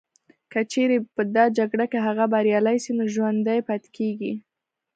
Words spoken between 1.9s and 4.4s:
کي هغه بریالي سي نو ژوندي پاتیږي